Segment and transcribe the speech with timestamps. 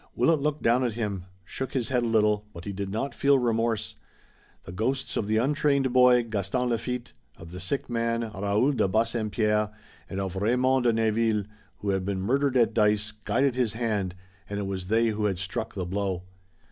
[0.15, 3.37] Willet looked down at him, shook his head a little, but he did not feel
[3.37, 3.97] remorse.
[4.63, 9.69] The ghosts of the untrained boy, Gaston Lafitte, of the sick man, Raoul de Bassempierre,
[10.09, 11.43] and of Raymond de Neville,
[11.81, 14.15] who had been murdered at dice, guided his hand,
[14.49, 16.23] and it was they who had struck the blow.